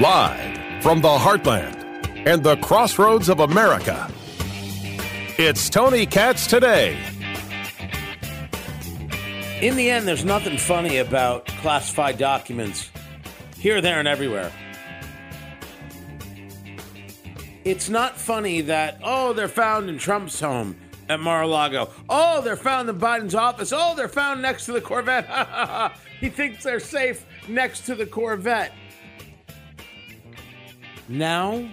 [0.00, 1.76] Live from the heartland
[2.26, 4.10] and the crossroads of America,
[5.36, 6.98] it's Tony Katz today.
[9.60, 12.90] In the end, there's nothing funny about classified documents
[13.58, 14.50] here, there, and everywhere.
[17.62, 20.74] It's not funny that, oh, they're found in Trump's home
[21.10, 21.90] at Mar a Lago.
[22.08, 23.74] Oh, they're found in Biden's office.
[23.76, 25.92] Oh, they're found next to the Corvette.
[26.20, 28.72] he thinks they're safe next to the Corvette.
[31.12, 31.68] Now,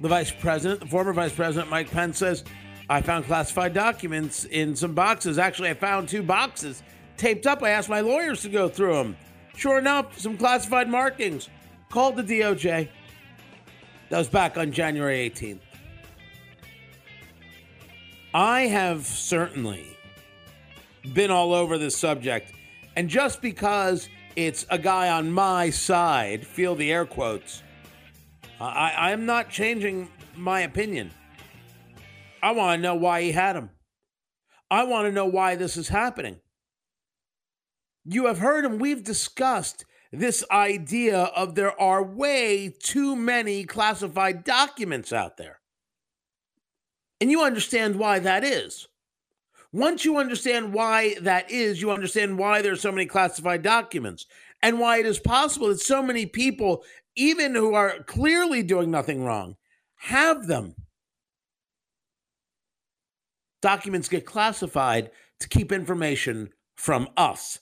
[0.00, 2.44] the vice president, the former vice president Mike Pence says,
[2.88, 5.36] I found classified documents in some boxes.
[5.36, 6.82] Actually, I found two boxes
[7.18, 7.62] taped up.
[7.62, 9.16] I asked my lawyers to go through them.
[9.54, 11.50] Sure enough, some classified markings.
[11.90, 12.88] Called the DOJ.
[14.08, 15.60] That was back on January 18th.
[18.32, 19.84] I have certainly
[21.12, 22.54] been all over this subject.
[22.96, 27.62] And just because it's a guy on my side, feel the air quotes,
[28.60, 31.12] I, I'm not changing my opinion.
[32.42, 33.70] I want to know why he had him.
[34.70, 36.40] I want to know why this is happening.
[38.04, 38.78] You have heard him.
[38.78, 45.60] We've discussed this idea of there are way too many classified documents out there.
[47.20, 48.88] And you understand why that is.
[49.72, 54.26] Once you understand why that is, you understand why there are so many classified documents
[54.62, 56.82] and why it is possible that so many people,
[57.18, 59.56] even who are clearly doing nothing wrong,
[59.96, 60.74] have them.
[63.60, 65.10] Documents get classified
[65.40, 67.58] to keep information from us.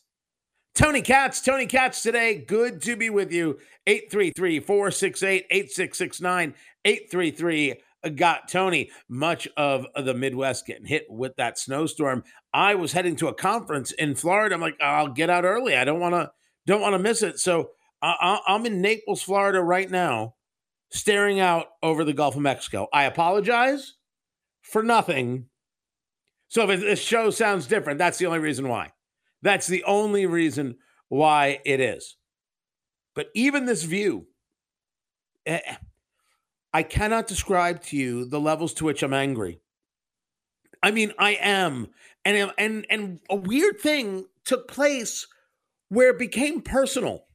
[0.75, 2.35] Tony Katz, Tony Katz today.
[2.35, 3.59] Good to be with you.
[3.87, 6.55] 833 468 8669.
[6.85, 7.75] 833
[8.15, 8.91] got Tony.
[9.09, 12.25] Much of the Midwest getting hit with that snowstorm.
[12.53, 14.55] I was heading to a conference in Florida.
[14.55, 15.75] I'm like, oh, I'll get out early.
[15.75, 16.31] I don't want to
[16.67, 17.39] don't want to miss it.
[17.39, 17.71] So
[18.21, 20.35] I, I'm in Naples, Florida right now,
[20.91, 22.89] staring out over the Gulf of Mexico.
[22.93, 23.95] I apologize
[24.63, 25.47] for nothing.
[26.49, 28.93] So if this show sounds different, that's the only reason why.
[29.43, 30.77] That's the only reason
[31.09, 32.17] why it is.
[33.15, 34.27] But even this view,
[35.47, 35.61] eh,
[36.73, 39.61] I cannot describe to you the levels to which I'm angry.
[40.83, 41.89] I mean, I am,
[42.25, 45.27] and and and a weird thing took place
[45.89, 47.26] where it became personal.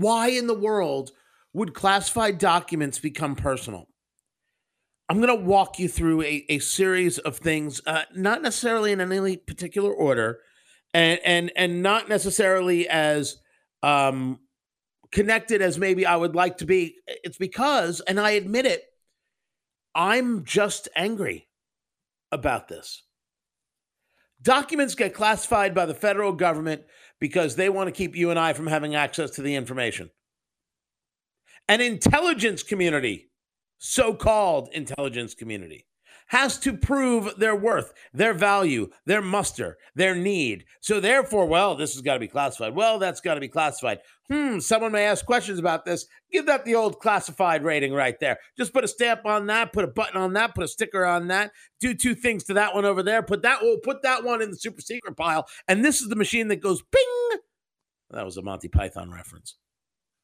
[0.00, 1.10] Why in the world
[1.52, 3.86] would classified documents become personal?
[5.10, 9.00] I'm going to walk you through a, a series of things, uh, not necessarily in
[9.02, 10.38] any particular order,
[10.94, 13.36] and and and not necessarily as
[13.82, 14.38] um,
[15.12, 16.96] connected as maybe I would like to be.
[17.06, 18.84] It's because, and I admit it,
[19.94, 21.46] I'm just angry
[22.32, 23.02] about this.
[24.40, 26.84] Documents get classified by the federal government
[27.20, 30.10] because they want to keep you and I from having access to the information.
[31.68, 33.30] An intelligence community,
[33.78, 35.86] so called intelligence community,
[36.30, 40.64] has to prove their worth, their value, their muster, their need.
[40.80, 42.74] So, therefore, well, this has got to be classified.
[42.74, 43.98] Well, that's got to be classified.
[44.30, 46.06] Hmm, someone may ask questions about this.
[46.30, 48.38] Give that the old classified rating right there.
[48.56, 51.26] Just put a stamp on that, put a button on that, put a sticker on
[51.28, 54.40] that, do two things to that one over there, put that, oh, put that one
[54.40, 55.48] in the super secret pile.
[55.66, 57.40] And this is the machine that goes ping.
[58.10, 59.56] That was a Monty Python reference.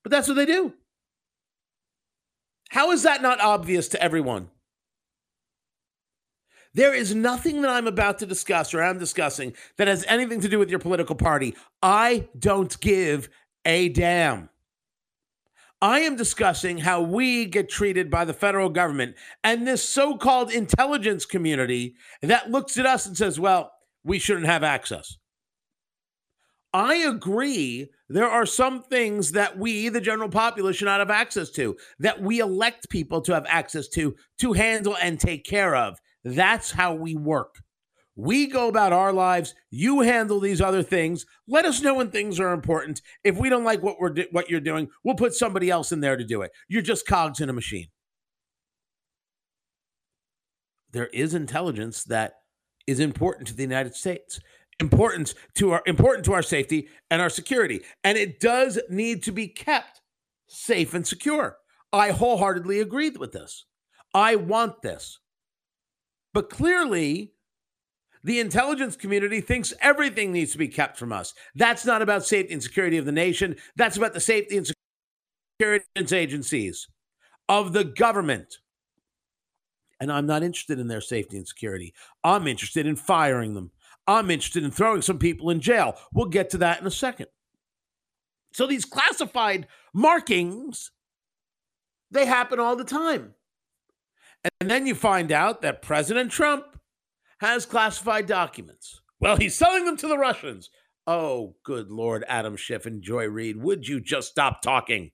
[0.04, 0.72] But that's what they do.
[2.70, 4.50] How is that not obvious to everyone?
[6.76, 10.48] There is nothing that I'm about to discuss or I'm discussing that has anything to
[10.48, 11.56] do with your political party.
[11.82, 13.30] I don't give
[13.64, 14.50] a damn.
[15.80, 20.52] I am discussing how we get treated by the federal government and this so called
[20.52, 23.72] intelligence community that looks at us and says, well,
[24.04, 25.16] we shouldn't have access.
[26.74, 27.88] I agree.
[28.10, 32.20] There are some things that we, the general populace, should not have access to, that
[32.20, 35.98] we elect people to have access to, to handle and take care of.
[36.26, 37.62] That's how we work.
[38.16, 39.54] We go about our lives.
[39.70, 41.24] You handle these other things.
[41.46, 43.00] Let us know when things are important.
[43.22, 46.16] If we don't like what we're what you're doing, we'll put somebody else in there
[46.16, 46.50] to do it.
[46.66, 47.86] You're just cogs in a machine.
[50.90, 52.32] There is intelligence that
[52.88, 54.40] is important to the United States,
[54.80, 59.30] important to our important to our safety and our security, and it does need to
[59.30, 60.00] be kept
[60.48, 61.58] safe and secure.
[61.92, 63.64] I wholeheartedly agree with this.
[64.12, 65.20] I want this.
[66.36, 67.32] But clearly,
[68.22, 71.32] the intelligence community thinks everything needs to be kept from us.
[71.54, 73.56] That's not about safety and security of the nation.
[73.76, 74.70] That's about the safety and
[75.58, 76.88] security agencies
[77.48, 78.58] of the government.
[79.98, 81.94] And I'm not interested in their safety and security.
[82.22, 83.70] I'm interested in firing them.
[84.06, 85.96] I'm interested in throwing some people in jail.
[86.12, 87.28] We'll get to that in a second.
[88.52, 90.90] So these classified markings,
[92.10, 93.35] they happen all the time.
[94.60, 96.64] And then you find out that President Trump
[97.40, 99.00] has classified documents.
[99.20, 100.70] Well, he's selling them to the Russians.
[101.06, 105.12] Oh, good Lord, Adam Schiff and Joy Reid, would you just stop talking?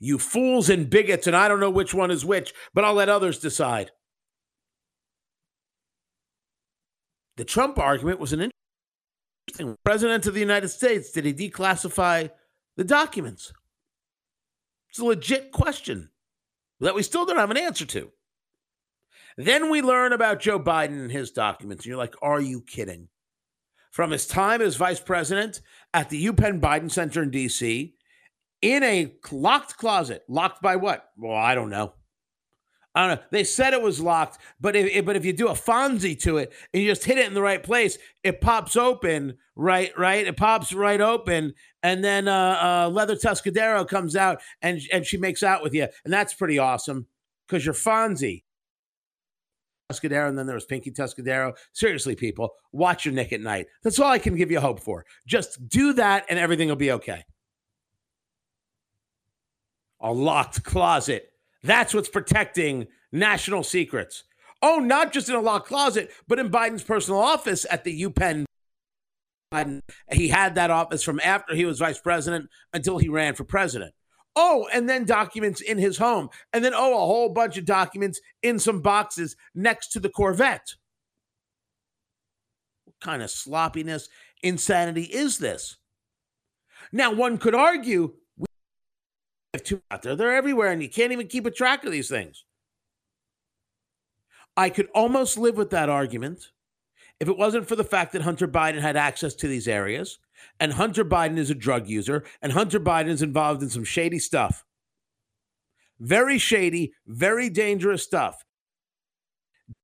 [0.00, 3.08] You fools and bigots, and I don't know which one is which, but I'll let
[3.08, 3.92] others decide.
[7.36, 8.50] The Trump argument was an
[9.48, 9.76] interesting one.
[9.84, 12.30] President of the United States, did he declassify
[12.76, 13.52] the documents?
[14.90, 16.10] It's a legit question
[16.80, 18.10] that we still don't have an answer to.
[19.36, 21.84] Then we learn about Joe Biden and his documents.
[21.84, 23.08] And you're like, are you kidding?
[23.90, 25.60] From his time as vice president
[25.92, 27.92] at the UPenn Biden Center in DC,
[28.62, 31.10] in a locked closet, locked by what?
[31.16, 31.92] Well, I don't know.
[32.94, 33.22] I don't know.
[33.30, 36.52] They said it was locked, but if but if you do a Fonzie to it
[36.72, 39.38] and you just hit it in the right place, it pops open.
[39.56, 40.26] Right, right.
[40.26, 45.16] It pops right open, and then uh, uh, Leather Tuscadero comes out and and she
[45.16, 47.06] makes out with you, and that's pretty awesome
[47.46, 48.42] because you're Fonzie.
[49.92, 51.54] Tuscadero, and then there was Pinky Tuscadero.
[51.72, 53.66] Seriously, people, watch your Nick at Nite.
[53.82, 55.04] That's all I can give you hope for.
[55.26, 57.24] Just do that, and everything will be okay.
[60.00, 61.28] A locked closet.
[61.62, 64.24] That's what's protecting national secrets.
[64.60, 68.44] Oh, not just in a locked closet, but in Biden's personal office at the UPenn.
[69.52, 69.80] Biden.
[70.10, 73.92] He had that office from after he was vice president until he ran for president.
[74.34, 76.30] Oh, and then documents in his home.
[76.52, 80.74] And then, oh, a whole bunch of documents in some boxes next to the Corvette.
[82.84, 84.08] What kind of sloppiness,
[84.42, 85.76] insanity is this?
[86.92, 88.46] Now, one could argue we
[89.54, 90.16] have two out there.
[90.16, 92.44] They're everywhere, and you can't even keep a track of these things.
[94.56, 96.50] I could almost live with that argument
[97.20, 100.18] if it wasn't for the fact that Hunter Biden had access to these areas
[100.60, 104.18] and Hunter Biden is a drug user, and Hunter Biden is involved in some shady
[104.18, 104.64] stuff.
[105.98, 108.44] Very shady, very dangerous stuff.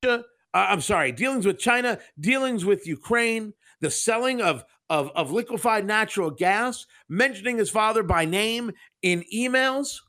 [0.02, 0.18] Uh,
[0.52, 6.30] I'm sorry, dealings with China, dealings with Ukraine, the selling of, of, of liquefied natural
[6.30, 8.72] gas, mentioning his father by name
[9.02, 10.00] in emails.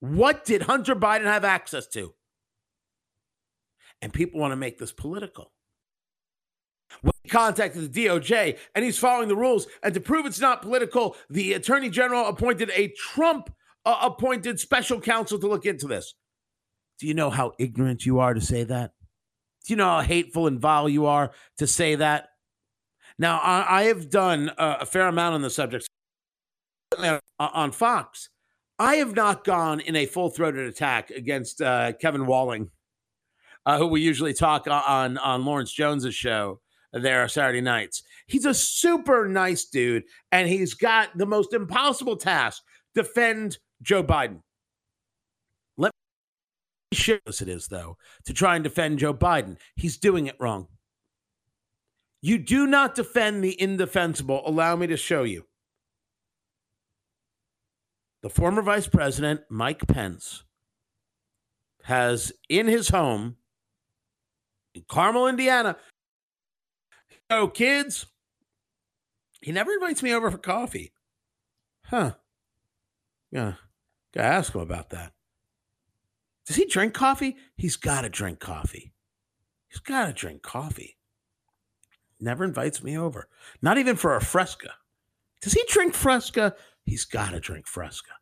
[0.00, 2.14] What did Hunter Biden have access to?
[4.00, 5.52] And people want to make this political.
[7.22, 9.66] He contacted the DOJ and he's following the rules.
[9.82, 13.52] And to prove it's not political, the attorney general appointed a Trump
[13.84, 16.14] uh, appointed special counsel to look into this.
[16.98, 18.92] Do you know how ignorant you are to say that?
[19.64, 22.28] Do you know how hateful and vile you are to say that?
[23.18, 25.88] Now, I, I have done a, a, fair amount on the subject
[26.98, 28.28] uh, on Fox.
[28.78, 32.70] I have not gone in a full throated attack against uh, Kevin Walling,
[33.64, 36.60] uh, who we usually talk on on Lawrence Jones's show
[36.98, 38.02] there are Saturday nights.
[38.26, 42.62] He's a super nice dude, and he's got the most impossible task
[42.94, 44.40] defend Joe Biden.
[45.76, 45.92] Let
[46.92, 49.56] me this it is, though, to try and defend Joe Biden.
[49.74, 50.68] He's doing it wrong.
[52.22, 54.42] You do not defend the indefensible.
[54.44, 55.44] Allow me to show you.
[58.22, 60.42] The former vice president, Mike Pence,
[61.84, 63.36] has in his home
[64.74, 65.76] in Carmel, Indiana,
[67.28, 68.06] Oh, kids.
[69.40, 70.92] He never invites me over for coffee.
[71.84, 72.14] Huh.
[73.30, 73.54] Yeah.
[74.12, 75.12] Gotta ask him about that.
[76.46, 77.36] Does he drink coffee?
[77.56, 78.92] He's got to drink coffee.
[79.68, 80.96] He's got to drink coffee.
[82.20, 83.28] Never invites me over.
[83.60, 84.74] Not even for a fresca.
[85.42, 86.54] Does he drink fresca?
[86.84, 88.12] He's got to drink fresca.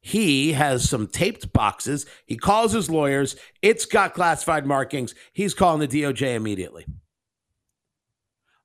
[0.00, 2.06] He has some taped boxes.
[2.26, 3.36] He calls his lawyers.
[3.60, 5.14] It's got classified markings.
[5.32, 6.86] He's calling the DOJ immediately.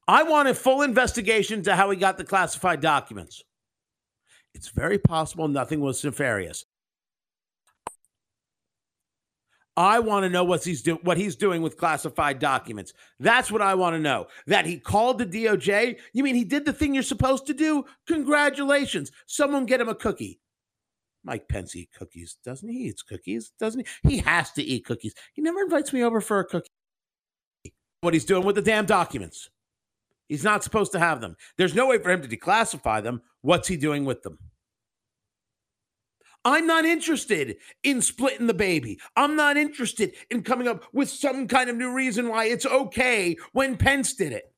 [0.08, 3.44] I want a full investigation to how he got the classified documents.
[4.54, 6.66] It's very possible nothing was nefarious.
[9.78, 12.94] I want to know what he's do- what he's doing with classified documents.
[13.20, 14.28] That's what I want to know.
[14.48, 16.00] That he called the DOJ?
[16.14, 17.84] You mean he did the thing you're supposed to do?
[18.08, 19.12] Congratulations.
[19.26, 20.40] Someone get him a cookie.
[21.26, 22.78] Mike Pence eat cookies, doesn't he?
[22.78, 24.10] He eats cookies, doesn't he?
[24.10, 25.16] He has to eat cookies.
[25.34, 26.70] He never invites me over for a cookie.
[28.02, 29.50] What he's doing with the damn documents.
[30.30, 31.36] He's not supposed to have them.
[31.58, 33.22] There's no way for him to declassify them.
[33.42, 34.38] What's he doing with them?
[36.44, 39.00] I'm not interested in splitting the baby.
[39.16, 43.36] I'm not interested in coming up with some kind of new reason why it's okay
[43.52, 44.54] when Pence did it.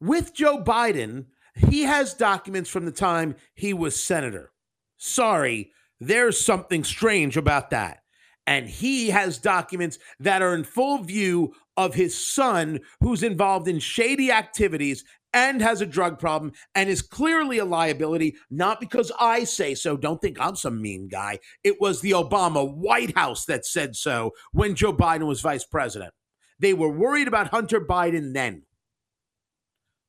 [0.00, 4.52] With Joe Biden, he has documents from the time he was senator.
[4.96, 8.00] Sorry, there's something strange about that.
[8.46, 13.78] And he has documents that are in full view of his son, who's involved in
[13.78, 19.44] shady activities and has a drug problem and is clearly a liability, not because I
[19.44, 19.96] say so.
[19.96, 21.38] Don't think I'm some mean guy.
[21.62, 26.12] It was the Obama White House that said so when Joe Biden was vice president.
[26.58, 28.62] They were worried about Hunter Biden then.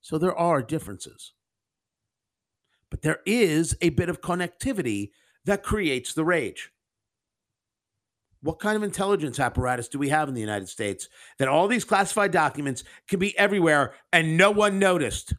[0.02, 1.34] So there are differences.
[2.90, 5.12] But there is a bit of connectivity
[5.46, 6.72] that creates the rage.
[8.42, 11.84] What kind of intelligence apparatus do we have in the United States that all these
[11.84, 15.34] classified documents can be everywhere and no one noticed?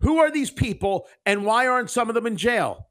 [0.00, 2.88] Who are these people and why aren't some of them in jail?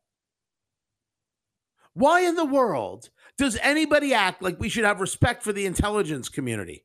[1.93, 6.27] Why in the world does anybody act like we should have respect for the intelligence
[6.27, 6.84] community?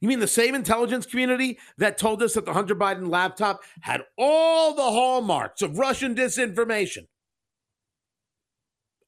[0.00, 4.02] You mean the same intelligence community that told us that the Hunter Biden laptop had
[4.16, 7.06] all the hallmarks of Russian disinformation?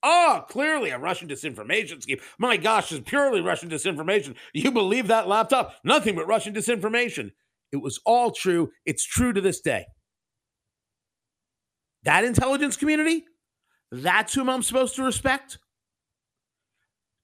[0.02, 2.20] Oh, clearly a Russian disinformation scheme.
[2.38, 4.36] My gosh, it's purely Russian disinformation.
[4.52, 5.74] You believe that laptop?
[5.82, 7.32] Nothing but Russian disinformation.
[7.72, 8.70] It was all true.
[8.84, 9.86] It's true to this day.
[12.04, 13.24] That intelligence community,
[13.90, 15.58] that's whom I'm supposed to respect.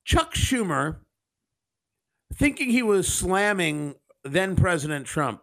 [0.05, 0.97] Chuck Schumer,
[2.35, 5.43] thinking he was slamming then President Trump,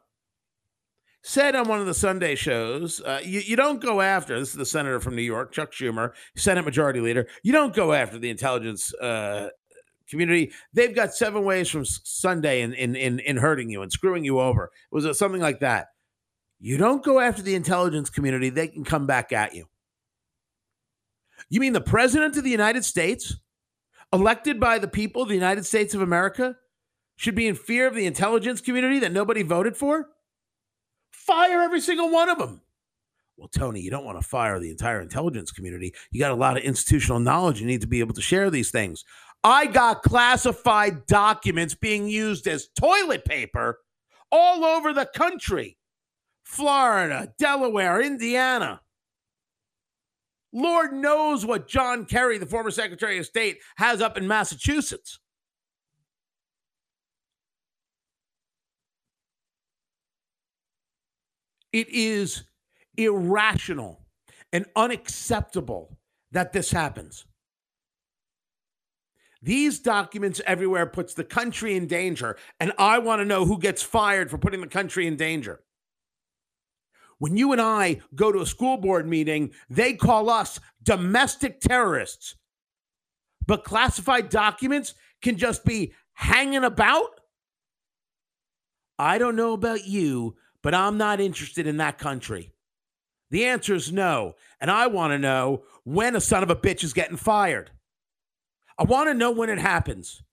[1.22, 4.56] said on one of the Sunday shows, uh, you, you don't go after, this is
[4.56, 8.30] the senator from New York, Chuck Schumer, Senate Majority Leader, you don't go after the
[8.30, 9.50] intelligence uh,
[10.10, 10.52] community.
[10.74, 14.40] They've got seven ways from Sunday in, in, in, in hurting you and screwing you
[14.40, 14.72] over.
[14.92, 15.88] It was something like that.
[16.60, 19.66] You don't go after the intelligence community, they can come back at you.
[21.50, 23.36] You mean the president of the United States,
[24.12, 26.56] elected by the people of the United States of America,
[27.20, 30.08] should be in fear of the intelligence community that nobody voted for?
[31.12, 32.62] Fire every single one of them.
[33.36, 35.94] Well, Tony, you don't want to fire the entire intelligence community.
[36.12, 37.60] You got a lot of institutional knowledge.
[37.60, 39.04] You need to be able to share these things.
[39.44, 43.80] I got classified documents being used as toilet paper
[44.32, 45.78] all over the country
[46.44, 48.80] Florida, Delaware, Indiana.
[50.54, 55.20] Lord knows what John Kerry, the former Secretary of State, has up in Massachusetts.
[61.72, 62.44] It is
[62.98, 64.06] irrational
[64.52, 65.98] and unacceptable
[66.32, 67.26] that this happens.
[69.42, 73.82] These documents everywhere puts the country in danger, and I want to know who gets
[73.82, 75.62] fired for putting the country in danger.
[77.20, 82.36] When you and I go to a school board meeting, they call us domestic terrorists.
[83.46, 87.10] But classified documents can just be hanging about?
[88.98, 92.52] I don't know about you, but I'm not interested in that country.
[93.32, 94.36] The answer is no.
[94.60, 97.72] And I want to know when a son of a bitch is getting fired.
[98.78, 100.24] I want to know when it happens.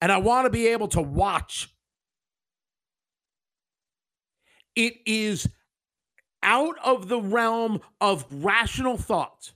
[0.00, 1.74] And I want to be able to watch.
[4.74, 5.48] It is
[6.42, 9.52] out of the realm of rational thought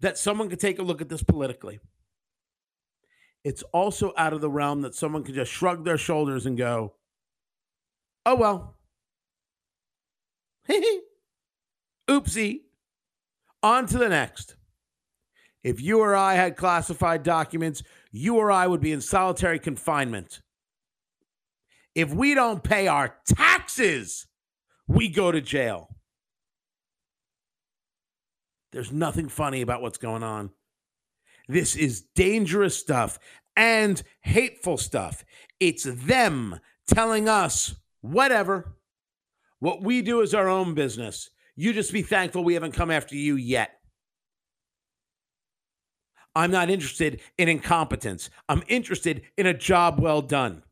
[0.00, 1.80] that someone could take a look at this politically.
[3.44, 6.94] It's also out of the realm that someone could just shrug their shoulders and go,
[8.26, 8.77] oh, well,
[12.10, 12.60] Oopsie.
[13.62, 14.56] On to the next.
[15.64, 17.82] If you or I had classified documents,
[18.12, 20.40] you or I would be in solitary confinement.
[21.94, 24.26] If we don't pay our taxes,
[24.86, 25.88] we go to jail.
[28.70, 30.50] There's nothing funny about what's going on.
[31.48, 33.18] This is dangerous stuff
[33.56, 35.24] and hateful stuff.
[35.58, 38.76] It's them telling us whatever.
[39.60, 41.30] What we do is our own business.
[41.56, 43.72] You just be thankful we haven't come after you yet.
[46.34, 48.30] I'm not interested in incompetence.
[48.48, 50.62] I'm interested in a job well done.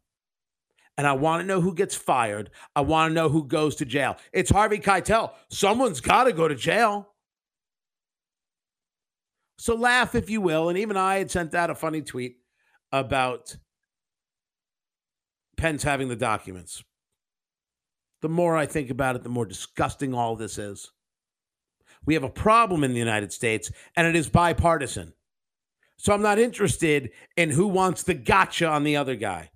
[0.96, 2.50] And I want to know who gets fired.
[2.74, 4.16] I want to know who goes to jail.
[4.32, 5.32] It's Harvey Keitel.
[5.50, 7.08] Someone's got to go to jail.
[9.58, 10.68] So laugh if you will.
[10.68, 12.36] And even I had sent out a funny tweet
[12.92, 13.56] about
[15.56, 16.84] Pence having the documents.
[18.26, 20.90] The more I think about it, the more disgusting all this is.
[22.06, 25.12] We have a problem in the United States, and it is bipartisan.
[25.96, 29.50] So I'm not interested in who wants the gotcha on the other guy.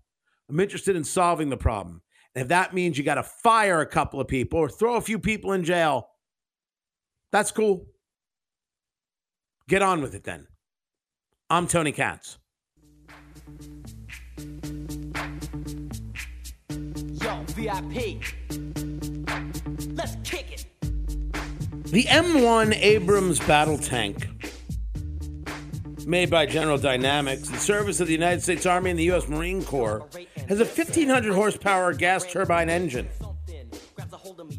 [0.48, 2.02] I'm interested in solving the problem.
[2.36, 5.00] And if that means you got to fire a couple of people or throw a
[5.00, 6.06] few people in jail,
[7.32, 7.88] that's cool.
[9.68, 10.46] Get on with it then.
[11.50, 12.38] I'm Tony Katz.
[17.60, 18.22] VIP.
[19.94, 20.66] Let's kick it.
[21.90, 24.28] The M1 Abrams battle tank
[26.06, 27.50] made by General Dynamics.
[27.50, 29.28] The service of the United States Army and the U.S.
[29.28, 30.08] Marine Corps
[30.48, 33.08] has a 1500 horsepower gas turbine engine,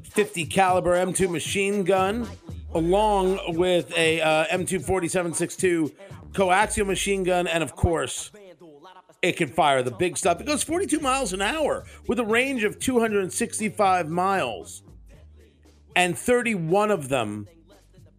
[0.03, 2.29] 50 caliber M2 machine gun,
[2.75, 5.91] along with a uh, M2 4762
[6.34, 8.31] coaxial machine gun, and of course,
[9.21, 10.41] it can fire the big stuff.
[10.41, 14.81] It goes 42 miles an hour with a range of 265 miles,
[15.95, 17.47] and 31 of them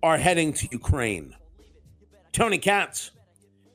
[0.03, 1.35] are heading to Ukraine.
[2.33, 3.13] Tony Katz.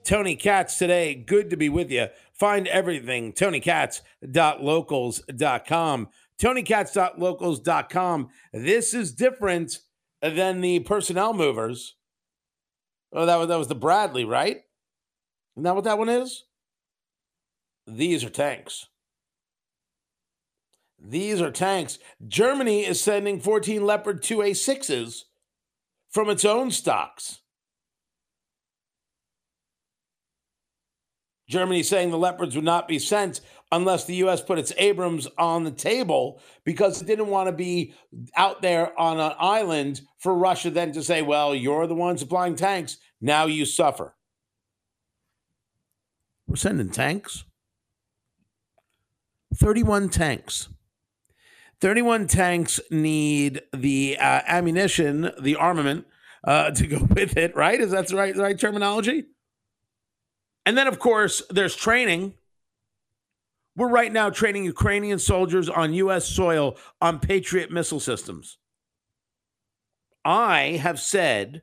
[0.03, 1.15] Tony Katz today.
[1.15, 2.07] Good to be with you.
[2.33, 3.33] Find everything.
[3.33, 6.09] TonyKatz.locals.com.
[6.39, 8.29] TonyKatz.locals.com.
[8.53, 9.79] This is different
[10.21, 11.95] than the personnel movers.
[13.11, 14.57] Oh, that was that was the Bradley, right?
[15.55, 16.43] Isn't that what that one is?
[17.87, 18.87] These are tanks.
[20.99, 21.99] These are tanks.
[22.27, 25.23] Germany is sending 14 Leopard 2A6s
[26.09, 27.39] from its own stocks.
[31.47, 33.39] Germany saying the Leopards would not be sent
[33.71, 34.41] unless the U.S.
[34.41, 37.93] put its Abrams on the table because it didn't want to be
[38.35, 42.55] out there on an island for Russia then to say, well, you're the one supplying
[42.55, 42.97] tanks.
[43.21, 44.15] Now you suffer.
[46.47, 47.45] We're sending tanks.
[49.55, 50.69] 31 tanks.
[51.79, 56.05] 31 tanks need the uh, ammunition, the armament
[56.43, 57.79] uh, to go with it, right?
[57.79, 59.25] Is that the right, the right terminology?
[60.65, 62.33] And then, of course, there's training.
[63.75, 66.27] We're right now training Ukrainian soldiers on U.S.
[66.27, 68.57] soil on Patriot missile systems.
[70.25, 71.61] I have said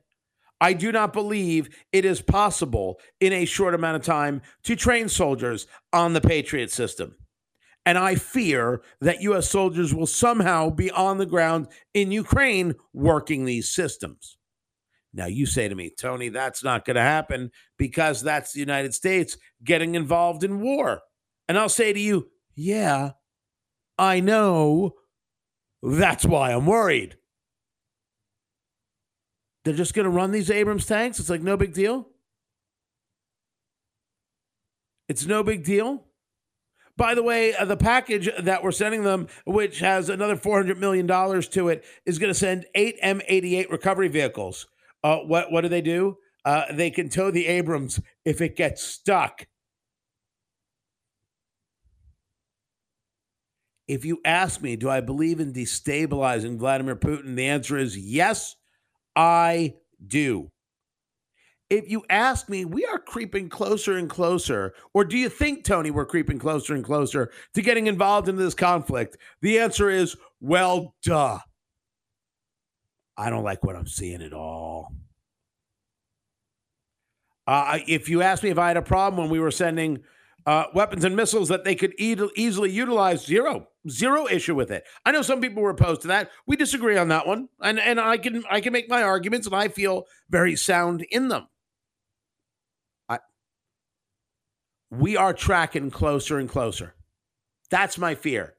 [0.61, 5.09] I do not believe it is possible in a short amount of time to train
[5.09, 7.15] soldiers on the Patriot system.
[7.85, 9.49] And I fear that U.S.
[9.49, 14.37] soldiers will somehow be on the ground in Ukraine working these systems.
[15.13, 18.93] Now, you say to me, Tony, that's not going to happen because that's the United
[18.93, 21.01] States getting involved in war.
[21.47, 23.11] And I'll say to you, yeah,
[23.97, 24.95] I know.
[25.81, 27.17] That's why I'm worried.
[29.63, 31.19] They're just going to run these Abrams tanks.
[31.19, 32.09] It's like no big deal.
[35.07, 36.03] It's no big deal.
[36.97, 41.07] By the way, uh, the package that we're sending them, which has another $400 million
[41.07, 44.67] to it, is going to send eight M88 recovery vehicles.
[45.03, 46.17] Uh, what, what do they do?
[46.45, 49.47] Uh, they can tow the Abrams if it gets stuck.
[53.87, 57.35] If you ask me, do I believe in destabilizing Vladimir Putin?
[57.35, 58.55] The answer is yes,
[59.15, 60.51] I do
[61.69, 64.73] if you ask me, we are creeping closer and closer.
[64.93, 68.53] Or do you think, Tony, we're creeping closer and closer to getting involved in this
[68.53, 69.17] conflict?
[69.41, 71.39] The answer is, well, duh.
[73.17, 74.93] I don't like what I'm seeing at all.
[77.47, 80.03] Uh, if you ask me if I had a problem when we were sending
[80.45, 84.83] uh, weapons and missiles that they could e- easily utilize, zero, zero issue with it.
[85.05, 86.29] I know some people were opposed to that.
[86.45, 89.55] We disagree on that one, and and I can I can make my arguments, and
[89.55, 91.47] I feel very sound in them.
[94.97, 96.95] We are tracking closer and closer.
[97.69, 98.55] That's my fear.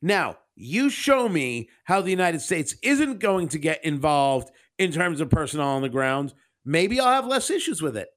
[0.00, 5.20] Now, you show me how the United States isn't going to get involved in terms
[5.20, 6.34] of personnel on the ground.
[6.64, 8.08] Maybe I'll have less issues with it.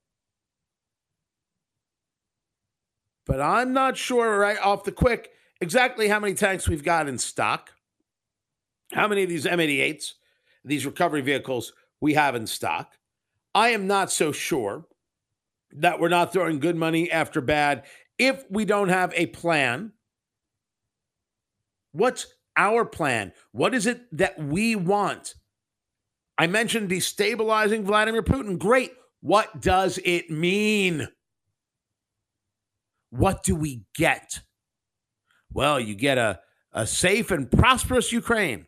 [3.25, 7.17] But I'm not sure right off the quick exactly how many tanks we've got in
[7.17, 7.71] stock,
[8.93, 10.13] how many of these M88s,
[10.63, 12.93] these recovery vehicles we have in stock.
[13.53, 14.85] I am not so sure
[15.79, 17.85] that we're not throwing good money after bad
[18.17, 19.93] if we don't have a plan.
[21.91, 23.33] What's our plan?
[23.51, 25.35] What is it that we want?
[26.37, 28.59] I mentioned destabilizing Vladimir Putin.
[28.59, 28.91] Great.
[29.21, 31.07] What does it mean?
[33.09, 34.41] What do we get?
[35.51, 36.39] Well, you get a,
[36.71, 38.67] a safe and prosperous Ukraine.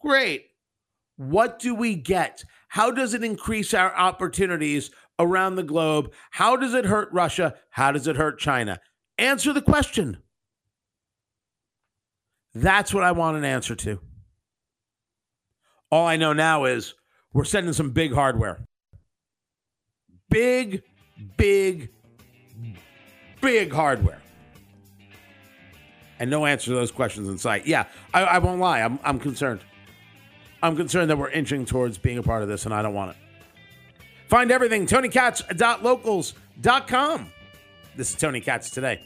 [0.00, 0.46] Great.
[1.16, 2.42] What do we get?
[2.68, 6.12] How does it increase our opportunities around the globe.
[6.32, 7.54] How does it hurt Russia?
[7.70, 8.80] How does it hurt China?
[9.18, 10.18] Answer the question.
[12.54, 14.00] That's what I want an answer to.
[15.90, 16.94] All I know now is
[17.32, 18.66] we're sending some big hardware.
[20.28, 20.82] Big,
[21.36, 21.90] big,
[23.40, 24.20] big hardware.
[26.18, 27.66] And no answer to those questions in sight.
[27.66, 28.80] Yeah, I, I won't lie.
[28.80, 29.60] I'm, I'm concerned.
[30.62, 33.10] I'm concerned that we're inching towards being a part of this, and I don't want
[33.10, 33.21] it.
[34.32, 37.32] Find everything, TonyKatz.locals.com.
[37.96, 39.02] This is Tony Katz today.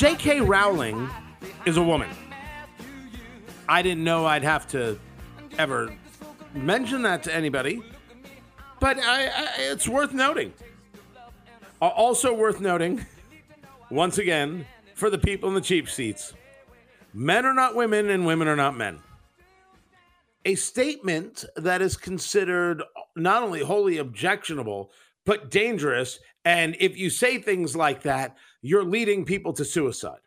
[0.00, 0.40] J.K.
[0.40, 1.10] Rowling
[1.66, 2.08] is a woman.
[3.68, 4.98] I didn't know I'd have to
[5.58, 5.94] ever
[6.54, 7.82] mention that to anybody,
[8.80, 10.54] but I, I, it's worth noting.
[11.82, 13.04] Also worth noting,
[13.90, 16.32] once again, for the people in the cheap seats
[17.12, 19.00] men are not women and women are not men.
[20.46, 22.82] A statement that is considered
[23.16, 24.92] not only wholly objectionable,
[25.26, 26.20] but dangerous.
[26.42, 30.20] And if you say things like that, you're leading people to suicide.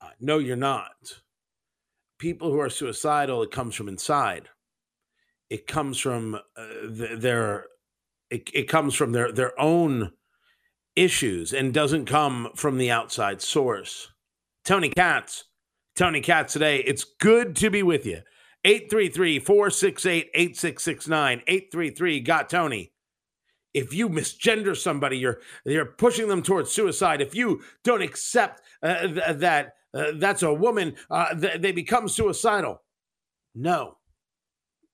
[0.00, 1.20] Uh, no, you're not.
[2.18, 4.48] People who are suicidal, it comes from inside.
[5.50, 7.66] It comes from uh, th- their,
[8.30, 10.12] it, it comes from their their own
[10.96, 14.10] issues and doesn't come from the outside source.
[14.64, 15.44] Tony Katz,
[15.94, 16.78] Tony Katz today.
[16.78, 18.22] It's good to be with you.
[18.64, 21.42] 833 468 8669.
[21.46, 22.92] 833 got Tony.
[23.76, 27.20] If you misgender somebody, you're you're pushing them towards suicide.
[27.20, 32.08] If you don't accept uh, th- that uh, that's a woman, uh, th- they become
[32.08, 32.82] suicidal.
[33.54, 33.98] No,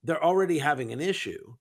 [0.02, 1.54] they're already having an issue.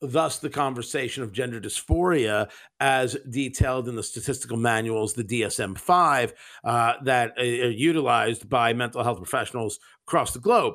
[0.00, 2.48] Thus, the conversation of gender dysphoria,
[2.78, 9.02] as detailed in the statistical manuals, the DSM 5, uh, that are utilized by mental
[9.02, 10.74] health professionals across the globe.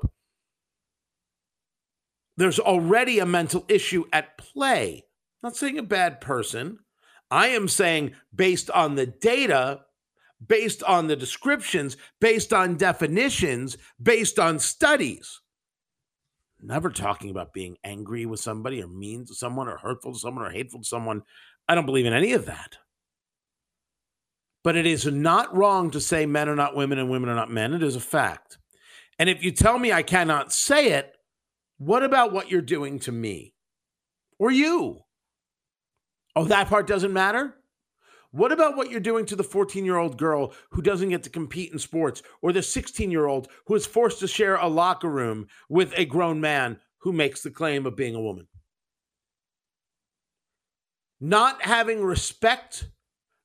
[2.36, 5.07] There's already a mental issue at play.
[5.44, 6.80] Not saying a bad person.
[7.30, 9.82] I am saying, based on the data,
[10.46, 15.42] based on the descriptions, based on definitions, based on studies.
[16.62, 20.46] Never talking about being angry with somebody or mean to someone or hurtful to someone
[20.46, 21.22] or hateful to someone.
[21.68, 22.78] I don't believe in any of that.
[24.64, 27.52] But it is not wrong to say men are not women and women are not
[27.52, 27.74] men.
[27.74, 28.58] It is a fact.
[29.20, 31.16] And if you tell me I cannot say it,
[31.78, 33.54] what about what you're doing to me
[34.40, 35.04] or you?
[36.38, 37.56] Oh, that part doesn't matter?
[38.30, 41.32] What about what you're doing to the 14 year old girl who doesn't get to
[41.32, 45.10] compete in sports, or the 16 year old who is forced to share a locker
[45.10, 48.46] room with a grown man who makes the claim of being a woman?
[51.20, 52.88] Not having respect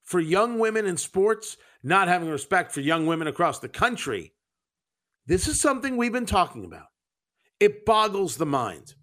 [0.02, 4.34] for young women in sports, not having respect for young women across the country.
[5.24, 6.88] This is something we've been talking about.
[7.58, 8.96] It boggles the mind.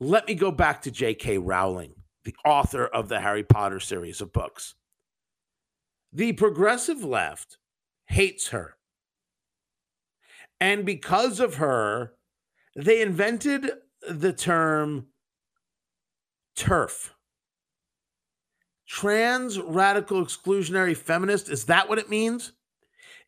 [0.00, 1.38] Let me go back to J.K.
[1.38, 4.74] Rowling, the author of the Harry Potter series of books.
[6.12, 7.58] The progressive left
[8.06, 8.76] hates her.
[10.60, 12.12] And because of her,
[12.76, 13.70] they invented
[14.08, 15.06] the term
[16.56, 17.10] TERF.
[18.86, 21.48] Trans radical exclusionary feminist.
[21.48, 22.52] Is that what it means?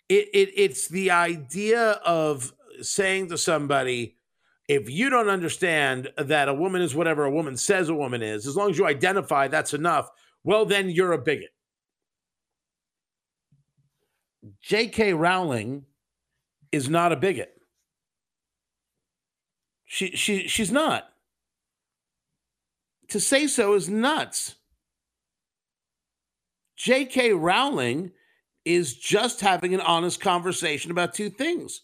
[0.09, 2.53] It, it, it's the idea of
[2.83, 4.17] saying to somebody,
[4.69, 8.47] if you don't understand that a woman is whatever a woman says a woman is,
[8.47, 10.09] as long as you identify that's enough,
[10.43, 11.51] well, then you're a bigot.
[14.63, 15.15] J.K.
[15.15, 15.85] Rowling
[16.73, 17.53] is not a bigot.
[19.85, 21.09] She she she's not.
[23.09, 24.57] To say so is nuts.
[26.77, 27.33] J.K.
[27.33, 28.13] Rowling
[28.65, 31.83] is just having an honest conversation about two things.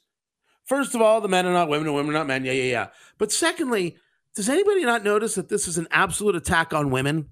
[0.71, 2.45] First of all, the men are not women and women are not men.
[2.45, 2.87] Yeah, yeah, yeah.
[3.19, 3.97] But secondly,
[4.37, 7.31] does anybody not notice that this is an absolute attack on women?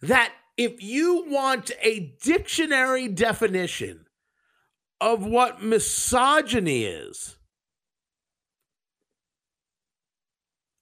[0.00, 4.06] That if you want a dictionary definition
[4.98, 7.36] of what misogyny is,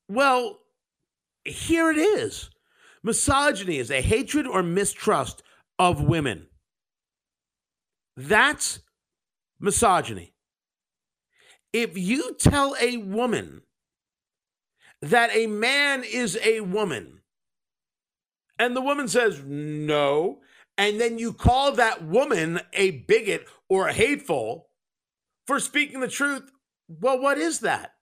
[0.08, 0.60] well,
[1.44, 2.48] here it is.
[3.02, 5.42] Misogyny is a hatred or mistrust
[5.80, 6.46] of women.
[8.16, 8.78] That's
[9.60, 10.34] misogyny.
[11.72, 13.62] If you tell a woman
[15.02, 17.20] that a man is a woman,
[18.60, 20.40] and the woman says no.
[20.76, 24.68] And then you call that woman a bigot or a hateful
[25.46, 26.50] for speaking the truth.
[26.86, 27.92] Well, what is that?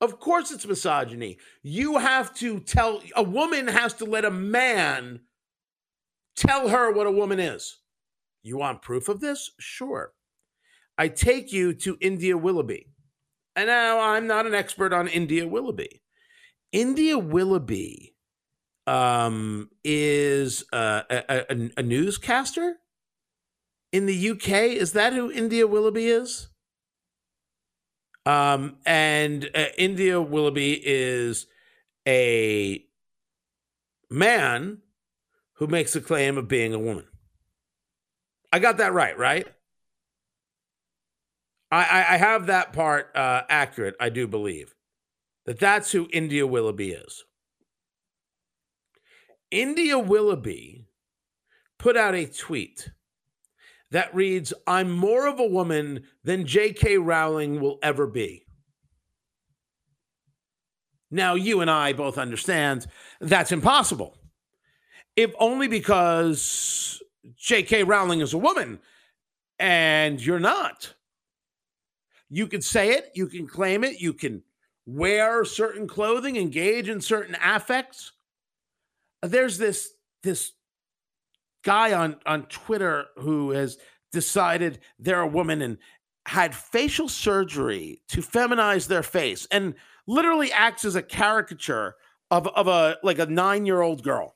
[0.00, 1.38] Of course, it's misogyny.
[1.62, 5.20] You have to tell a woman has to let a man
[6.36, 7.78] tell her what a woman is.
[8.42, 9.52] You want proof of this?
[9.58, 10.12] Sure.
[10.98, 12.88] I take you to India Willoughby.
[13.54, 16.02] And now I'm not an expert on India Willoughby.
[16.72, 18.14] India Willoughby
[18.86, 22.76] um, is uh, a, a, a, newscaster
[23.92, 24.48] in the UK.
[24.48, 26.48] Is that who India Willoughby is?
[28.24, 31.46] Um, and uh, India Willoughby is
[32.06, 32.84] a
[34.10, 34.78] man
[35.54, 37.06] who makes a claim of being a woman.
[38.52, 39.46] I got that right, right?
[41.70, 44.74] I, I have that part uh, accurate, I do believe.
[45.44, 47.24] That that's who India Willoughby is.
[49.50, 50.86] India Willoughby
[51.78, 52.90] put out a tweet
[53.90, 56.98] that reads, I'm more of a woman than J.K.
[56.98, 58.44] Rowling will ever be.
[61.10, 62.86] Now, you and I both understand
[63.20, 64.18] that's impossible,
[65.16, 67.02] if only because
[67.36, 67.84] J.K.
[67.84, 68.78] Rowling is a woman
[69.58, 70.92] and you're not.
[72.30, 74.42] You can say it, you can claim it, you can
[74.86, 78.12] wear certain clothing, engage in certain affects.
[79.22, 79.90] There's this
[80.22, 80.52] this
[81.64, 83.78] guy on on Twitter who has
[84.12, 85.78] decided they're a woman and
[86.26, 89.74] had facial surgery to feminize their face and
[90.06, 91.94] literally acts as a caricature
[92.30, 94.34] of, of a like a nine-year-old girl.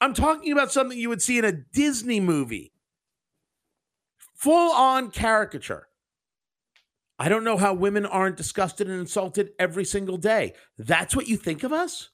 [0.00, 2.72] I'm talking about something you would see in a Disney movie.
[4.34, 5.86] Full on caricature.
[7.22, 10.54] I don't know how women aren't disgusted and insulted every single day.
[10.76, 12.08] That's what you think of us?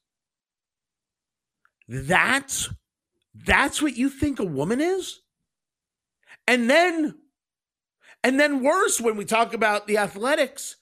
[1.89, 2.69] That's
[3.35, 5.23] that's what you think a woman is?
[6.47, 7.15] And then
[8.23, 10.77] and then worse when we talk about the athletics,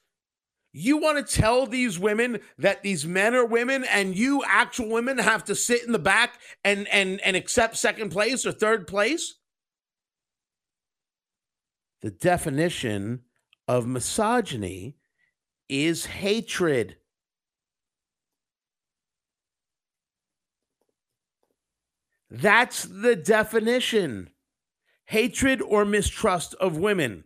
[0.73, 5.19] you want to tell these women that these men are women and you actual women
[5.19, 9.35] have to sit in the back and and and accept second place or third place?
[12.03, 13.23] The definition
[13.69, 14.97] of misogyny
[15.69, 16.97] is hatred.
[22.31, 24.31] That's the definition
[25.07, 27.25] hatred or mistrust of women.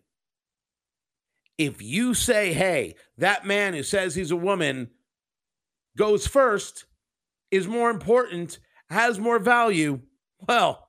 [1.56, 4.90] If you say, hey, that man who says he's a woman
[5.96, 6.84] goes first,
[7.50, 10.00] is more important, has more value,
[10.46, 10.88] well,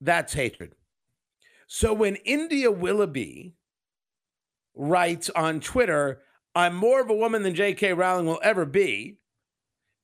[0.00, 0.74] that's hatred.
[1.66, 3.54] So when India Willoughby
[4.76, 6.20] writes on Twitter,
[6.54, 7.92] I'm more of a woman than J.K.
[7.94, 9.18] Rowling will ever be,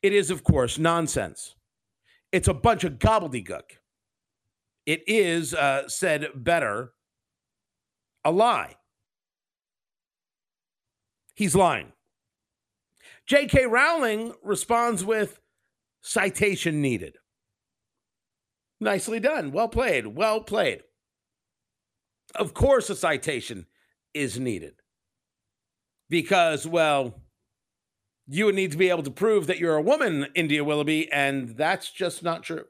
[0.02, 1.54] it is, of course, nonsense.
[2.32, 3.78] It's a bunch of gobbledygook.
[4.84, 6.92] It is, uh, said better,
[8.24, 8.74] a lie.
[11.34, 11.92] He's lying.
[13.26, 13.66] J.K.
[13.66, 15.38] Rowling responds with
[16.00, 17.16] citation needed.
[18.80, 19.52] Nicely done.
[19.52, 20.08] Well played.
[20.08, 20.82] Well played.
[22.34, 23.66] Of course, a citation
[24.14, 24.74] is needed
[26.08, 27.22] because, well,
[28.28, 31.50] you would need to be able to prove that you're a woman, India Willoughby, and
[31.56, 32.64] that's just not true.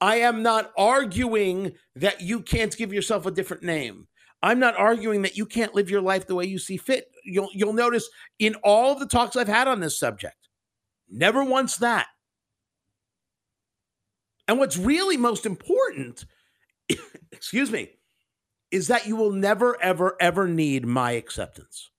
[0.00, 4.06] I am not arguing that you can't give yourself a different name.
[4.42, 7.10] I'm not arguing that you can't live your life the way you see fit.
[7.24, 10.48] You'll you'll notice in all the talks I've had on this subject,
[11.10, 12.06] never once that.
[14.46, 16.24] And what's really most important,
[17.32, 17.90] excuse me,
[18.70, 21.90] is that you will never ever ever need my acceptance.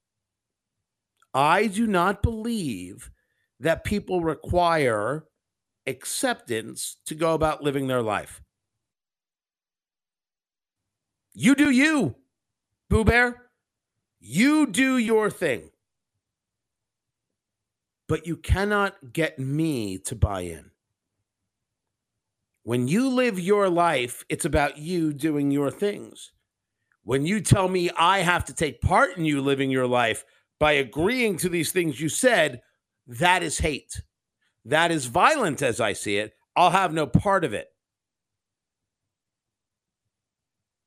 [1.33, 3.11] I do not believe
[3.59, 5.25] that people require
[5.85, 8.41] acceptance to go about living their life.
[11.33, 12.15] You do you,
[12.89, 13.49] Boo Bear.
[14.19, 15.69] You do your thing.
[18.07, 20.71] But you cannot get me to buy in.
[22.63, 26.31] When you live your life, it's about you doing your things.
[27.09, 30.23] When you tell me I have to take part in you living your life,
[30.59, 32.61] by agreeing to these things you said,
[33.07, 34.03] that is hate.
[34.63, 36.33] That is violent as I see it.
[36.55, 37.69] I'll have no part of it.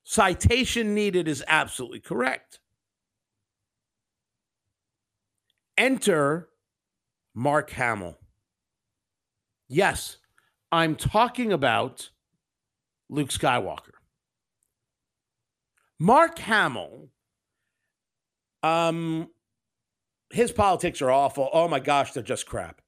[0.04, 2.60] Citation needed is absolutely correct.
[5.76, 6.50] Enter
[7.34, 8.16] Mark Hamill.
[9.66, 10.18] Yes,
[10.70, 12.10] I'm talking about
[13.08, 14.01] Luke Skywalker.
[16.02, 17.10] Mark Hamill
[18.64, 19.28] um,
[20.30, 21.48] his politics are awful.
[21.52, 22.80] Oh my gosh, they're just crap.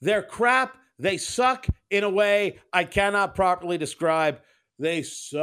[0.00, 0.76] They're crap.
[0.98, 4.40] They suck in a way I cannot properly describe.
[4.80, 5.38] They suck.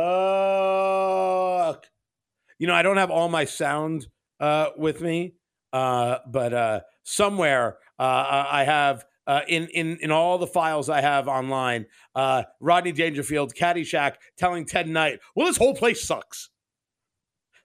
[2.59, 4.07] You know, I don't have all my sound
[4.41, 5.35] uh, with me,
[5.71, 10.99] uh, but uh, somewhere uh, I have uh, in in in all the files I
[10.99, 16.50] have online, uh, Rodney Dangerfield, Caddyshack, telling Ted Knight, "Well, this whole place sucks."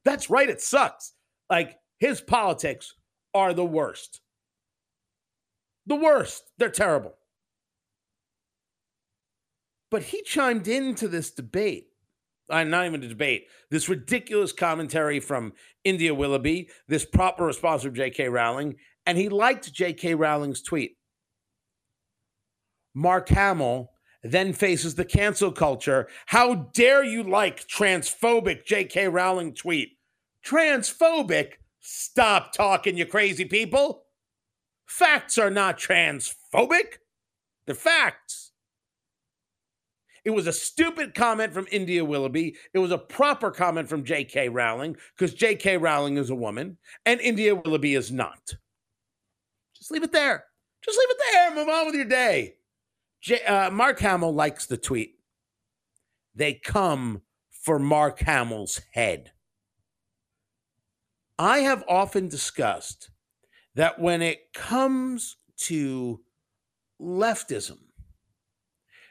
[0.06, 1.12] That's right, it sucks.
[1.50, 2.94] Like his politics
[3.34, 4.20] are the worst.
[5.86, 6.44] The worst.
[6.58, 7.14] They're terrible.
[9.90, 11.88] But he chimed into this debate.
[12.48, 13.48] I'm not even a debate.
[13.72, 18.28] This ridiculous commentary from India Willoughby, this proper response from J.K.
[18.28, 20.14] Rowling, and he liked J.K.
[20.14, 20.96] Rowling's tweet.
[22.94, 23.90] Mark Hamill
[24.22, 26.08] then faces the cancel culture.
[26.26, 29.08] How dare you like transphobic J.K.
[29.08, 29.95] Rowling tweet?
[30.46, 31.54] Transphobic?
[31.80, 34.04] Stop talking, you crazy people.
[34.86, 36.98] Facts are not transphobic,
[37.66, 38.52] they're facts.
[40.24, 42.56] It was a stupid comment from India Willoughby.
[42.74, 44.48] It was a proper comment from J.K.
[44.48, 45.76] Rowling because J.K.
[45.76, 48.40] Rowling is a woman and India Willoughby is not.
[49.72, 50.44] Just leave it there.
[50.84, 51.54] Just leave it there.
[51.54, 52.54] Move on with your day.
[53.20, 55.14] J- uh, Mark Hamill likes the tweet.
[56.34, 59.30] They come for Mark Hamill's head.
[61.38, 63.10] I have often discussed
[63.74, 66.20] that when it comes to
[67.00, 67.78] leftism,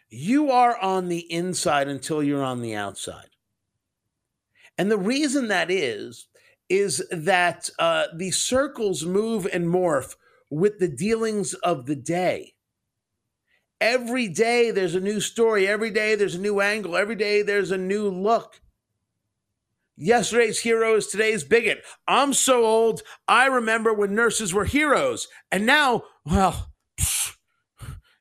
[0.10, 3.30] you are on the inside until you're on the outside.
[4.78, 6.28] And the reason that is,
[6.68, 10.16] is that uh, the circles move and morph
[10.50, 12.54] with the dealings of the day.
[13.80, 15.68] Every day there's a new story.
[15.68, 16.96] Every day there's a new angle.
[16.96, 18.62] Every day there's a new look.
[19.98, 21.82] Yesterday's hero is today's bigot.
[22.08, 25.28] I'm so old, I remember when nurses were heroes.
[25.52, 26.74] And now, well,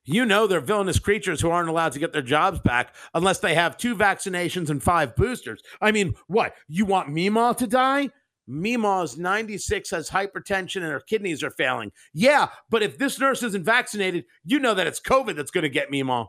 [0.04, 3.54] you know they're villainous creatures who aren't allowed to get their jobs back unless they
[3.54, 5.62] have two vaccinations and five boosters.
[5.80, 6.54] I mean, what?
[6.68, 8.10] You want Mima to die?
[8.46, 11.90] Mima's 96, has hypertension, and her kidneys are failing.
[12.12, 15.70] Yeah, but if this nurse isn't vaccinated, you know that it's COVID that's going to
[15.70, 16.26] get Mima.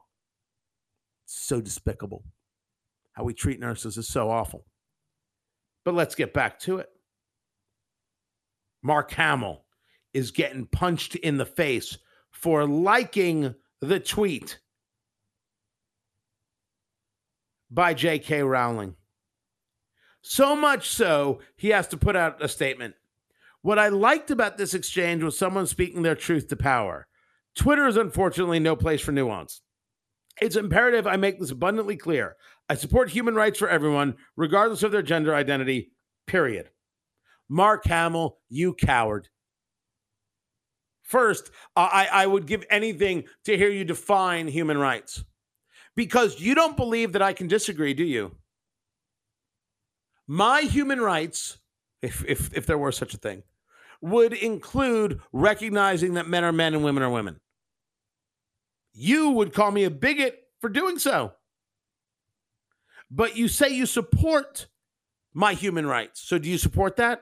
[1.25, 2.23] So despicable.
[3.13, 4.65] How we treat nurses is so awful.
[5.85, 6.89] But let's get back to it.
[8.81, 9.63] Mark Hamill
[10.13, 11.97] is getting punched in the face
[12.31, 14.59] for liking the tweet
[17.69, 18.41] by J.K.
[18.43, 18.95] Rowling.
[20.21, 22.95] So much so, he has to put out a statement.
[23.61, 27.07] What I liked about this exchange was someone speaking their truth to power.
[27.55, 29.61] Twitter is unfortunately no place for nuance.
[30.41, 32.35] It's imperative I make this abundantly clear.
[32.69, 35.91] I support human rights for everyone, regardless of their gender identity,
[36.27, 36.69] period.
[37.47, 39.29] Mark Hamill, you coward.
[41.03, 45.23] First, I, I would give anything to hear you define human rights
[45.95, 48.35] because you don't believe that I can disagree, do you?
[50.27, 51.59] My human rights,
[52.01, 53.43] if, if, if there were such a thing,
[54.01, 57.39] would include recognizing that men are men and women are women.
[58.97, 61.33] You would call me a bigot for doing so.
[63.11, 64.67] But you say you support
[65.33, 66.21] my human rights.
[66.21, 67.21] So do you support that?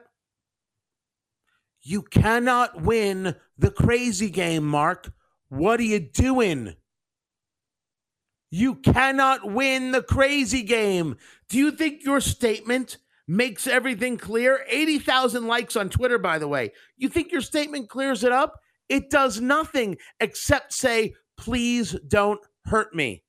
[1.82, 5.12] You cannot win the crazy game, Mark.
[5.50, 6.76] What are you doing?
[8.52, 11.18] You cannot win the crazy game.
[11.50, 14.64] Do you think your statement makes everything clear?
[14.70, 16.72] 80,000 likes on Twitter, by the way.
[16.98, 18.60] You think your statement clears it up?
[18.90, 23.24] It does nothing except say, please don't hurt me.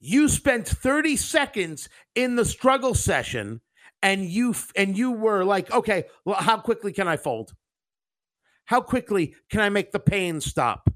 [0.00, 3.60] You spent 30 seconds in the struggle session
[4.02, 7.52] and you and you were like, okay, well, how quickly can I fold?
[8.64, 10.88] How quickly can I make the pain stop?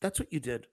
[0.00, 0.66] That's what you did.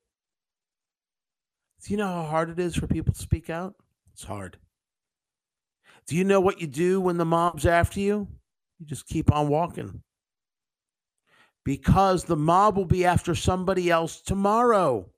[1.83, 3.75] Do you know how hard it is for people to speak out?
[4.13, 4.57] It's hard.
[6.07, 8.27] Do you know what you do when the mob's after you?
[8.79, 10.01] You just keep on walking.
[11.65, 15.09] Because the mob will be after somebody else tomorrow.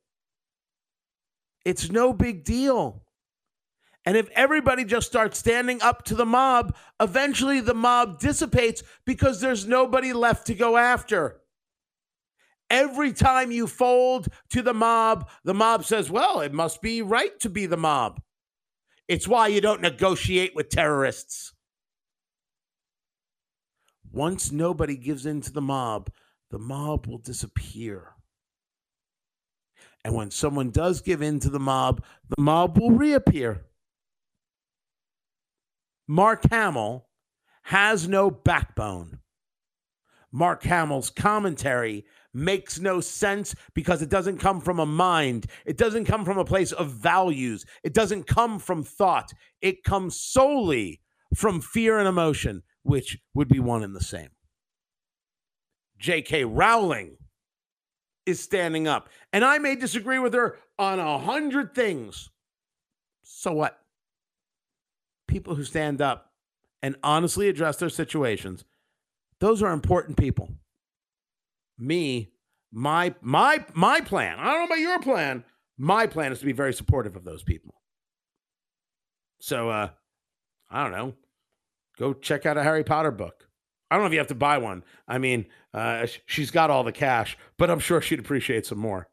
[1.66, 3.04] It's no big deal.
[4.06, 9.42] And if everybody just starts standing up to the mob, eventually the mob dissipates because
[9.42, 11.42] there's nobody left to go after.
[12.70, 17.38] Every time you fold to the mob, the mob says, well, it must be right
[17.42, 18.22] to be the mob.
[19.10, 21.54] It's why you don't negotiate with terrorists.
[24.10, 26.10] Once nobody gives in to the mob,
[26.52, 28.14] the mob will disappear.
[30.04, 33.66] And when someone does give in to the mob, the mob will reappear.
[36.08, 37.08] Mark Hamill
[37.64, 39.20] has no backbone.
[40.32, 45.48] Mark Hamill's commentary makes no sense because it doesn't come from a mind.
[45.66, 47.66] It doesn't come from a place of values.
[47.84, 49.32] It doesn't come from thought.
[49.62, 51.02] It comes solely
[51.36, 54.30] from fear and emotion, which would be one and the same.
[56.00, 56.46] J.K.
[56.46, 57.18] Rowling
[58.26, 62.30] is standing up, and I may disagree with her on a hundred things.
[63.24, 63.80] So what?
[65.28, 66.32] People who stand up
[66.82, 68.64] and honestly address their situations,
[69.40, 70.52] those are important people
[71.78, 72.32] me,
[72.72, 74.38] my my my plan.
[74.40, 75.44] I don't know about your plan.
[75.78, 77.76] My plan is to be very supportive of those people.
[79.40, 79.90] So uh
[80.70, 81.14] I don't know.
[81.98, 83.47] Go check out a Harry Potter book.
[83.90, 84.84] I don't know if you have to buy one.
[85.08, 89.08] I mean, uh, she's got all the cash, but I'm sure she'd appreciate some more.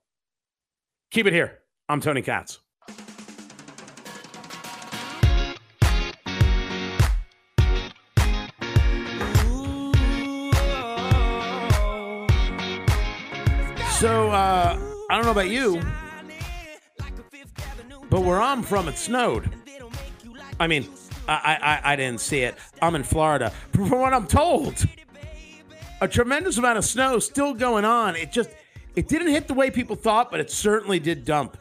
[1.10, 1.60] Keep it here.
[1.88, 2.58] I'm Tony Katz.
[14.00, 14.76] So, uh,
[15.08, 15.80] I don't know about you,
[18.10, 19.48] but where I'm from, it snowed.
[20.58, 20.88] I mean,
[21.28, 22.54] I, I, I didn't see it.
[22.82, 23.50] I'm in Florida.
[23.72, 24.84] From what I'm told,
[26.00, 28.16] a tremendous amount of snow still going on.
[28.16, 28.50] It just,
[28.94, 31.56] it didn't hit the way people thought, but it certainly did dump.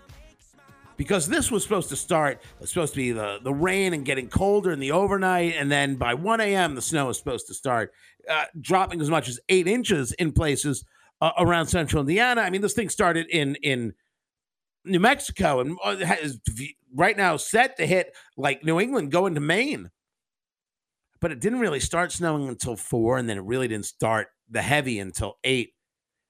[0.96, 4.06] Because this was supposed to start, it was supposed to be the, the rain and
[4.06, 5.56] getting colder in the overnight.
[5.58, 7.92] And then by 1 a.m., the snow was supposed to start
[8.30, 10.86] uh, dropping as much as eight inches in places
[11.20, 12.42] uh, around central Indiana.
[12.42, 13.94] I mean, this thing started in, in,
[14.86, 16.40] New Mexico and uh, is
[16.94, 19.90] right now set to hit like New England going to Maine.
[21.20, 24.62] But it didn't really start snowing until four, and then it really didn't start the
[24.62, 25.74] heavy until eight.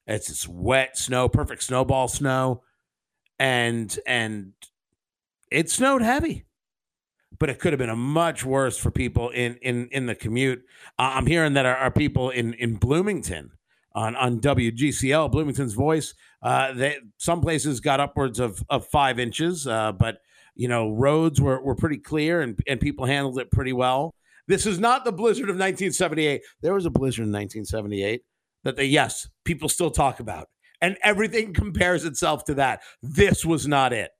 [0.06, 2.64] It's this wet snow, perfect snowball snow,
[3.40, 4.54] and and
[5.52, 6.46] it snowed heavy.
[7.40, 10.64] But it could have been a much worse for people in in in the commute.
[11.00, 13.52] Uh, I'm hearing that our, our people in in Bloomington
[13.96, 16.14] on on WGCL, Bloomington's Voice.
[16.42, 20.18] Uh, they some places got upwards of of five inches, uh, but
[20.56, 24.14] you know roads were were pretty clear and and people handled it pretty well.
[24.48, 26.42] This is not the blizzard of 1978.
[26.62, 28.22] There was a blizzard in 1978
[28.64, 30.48] that they yes people still talk about,
[30.82, 32.82] and everything compares itself to that.
[33.02, 34.12] This was not it.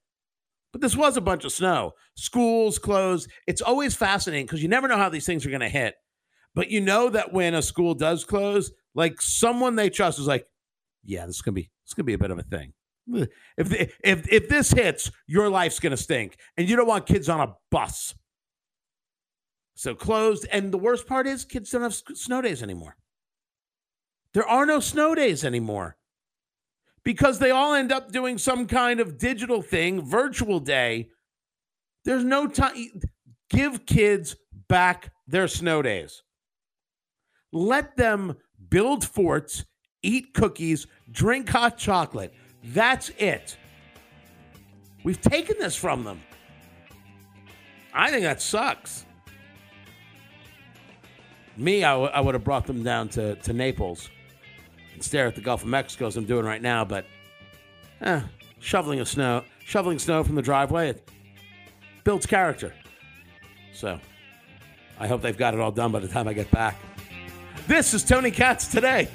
[0.72, 1.92] But this was a bunch of snow.
[2.16, 3.30] Schools closed.
[3.46, 5.94] It's always fascinating because you never know how these things are going to hit.
[6.52, 10.46] But you know that when a school does close, like someone they trust is like,
[11.04, 12.72] yeah, this is gonna be it's gonna be a bit of a thing.
[13.06, 17.40] If if if this hits, your life's gonna stink, and you don't want kids on
[17.40, 18.14] a bus.
[19.74, 22.96] So closed, and the worst part is kids don't have snow days anymore.
[24.32, 25.96] There are no snow days anymore
[27.04, 31.10] because they all end up doing some kind of digital thing, virtual day.
[32.04, 33.00] There's no time.
[33.50, 34.36] Give kids
[34.68, 36.22] back their snow days.
[37.52, 38.36] Let them
[38.68, 39.64] build forts,
[40.02, 42.34] eat cookies, drink hot chocolate.
[42.64, 43.56] That's it.
[45.04, 46.20] We've taken this from them.
[47.92, 49.04] I think that sucks.
[51.56, 54.08] Me, I, w- I would have brought them down to, to Naples
[54.94, 57.06] and stare at the Gulf of Mexico as I'm doing right now, but
[58.00, 58.22] eh,
[58.58, 61.08] shoveling a snow, shoveling snow from the driveway, it
[62.02, 62.74] builds character.
[63.72, 64.00] So
[64.98, 66.76] I hope they've got it all done by the time I get back.
[67.68, 69.08] This is Tony Katz today.